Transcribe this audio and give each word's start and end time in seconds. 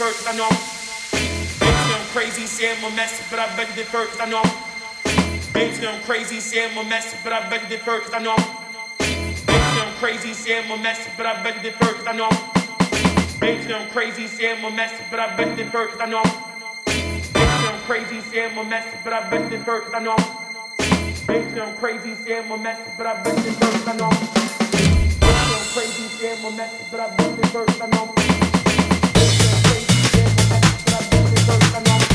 first, 0.00 0.26
I 0.26 0.32
know. 4.26 4.42
Bitch, 5.28 5.92
I'm 5.92 6.00
crazy, 6.08 6.36
say 6.36 6.64
I'm 6.64 6.78
a 6.78 6.80
mess, 6.86 7.14
but 7.24 7.32
I 7.32 7.44
begged 7.44 7.70
it 7.70 7.80
first, 7.80 8.14
I 8.14 8.18
know. 8.18 8.36
Bitch, 9.44 9.86
I'm 9.86 10.02
crazy, 10.04 10.34
say 10.34 10.64
I'm 10.64 10.72
a 10.72 10.82
mess, 10.82 11.10
but 11.16 11.26
I 11.26 11.42
begged 11.42 11.64
it 11.64 11.74
first, 11.74 12.08
I 12.08 12.08
know. 12.08 12.26
Bitch, 13.40 13.76
I'm 13.76 13.90
crazy, 13.92 14.26
say 14.26 14.48
I'm 14.48 14.64
a 14.64 14.70
mess, 14.70 14.96
but 15.10 15.20
I 15.20 15.36
begged 15.36 15.60
it 15.60 15.70
first, 15.70 16.00
I 16.00 16.06
know. 16.06 16.24
Bitch, 17.34 17.68
I'm 17.68 17.84
crazy, 17.84 18.20
say 18.20 18.46
I'm 18.46 18.56
a 18.56 18.56
mess, 18.64 18.80
but 19.02 19.12
I 19.12 19.28
begged 19.28 19.52
it 19.52 19.62
first, 19.64 19.94
I 19.94 20.00
know. 20.00 20.16
Bitch, 21.28 21.60
I'm 21.60 21.76
crazy, 21.76 22.12
say 22.22 22.38
I'm 22.38 22.50
a 22.50 22.56
mess, 22.56 22.78
but 22.96 23.06
I 23.06 23.22
begged 23.22 23.46
it 23.46 23.54
first, 23.56 23.86
I 23.86 23.92
know. 23.96 24.06
Bitch, 24.08 24.80
I'm 25.54 25.74
crazy, 25.74 26.16
say 26.16 26.32
I'm 26.32 26.40
a 26.46 26.54
mess, 26.56 26.72
but 26.90 27.00
I 27.00 27.16
begged 27.16 27.38
it 27.38 27.46
first, 27.48 27.82
I 27.82 27.86
know. 27.86 28.39
son, 31.50 31.60
son, 31.60 31.84
son, 31.84 32.00
son. 32.00 32.09